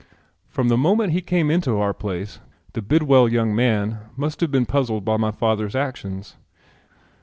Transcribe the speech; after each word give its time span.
From 0.49 0.69
the 0.69 0.77
moment 0.77 1.13
he 1.13 1.21
came 1.21 1.51
into 1.51 1.77
our 1.77 1.93
place 1.93 2.39
the 2.73 2.81
Bidwell 2.81 3.29
young 3.29 3.55
man 3.55 3.99
must 4.17 4.41
have 4.41 4.49
been 4.49 4.65
puzzled 4.65 5.05
by 5.05 5.15
my 5.17 5.29
father's 5.29 5.75
actions. 5.75 6.37